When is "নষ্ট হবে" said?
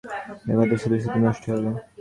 1.25-1.69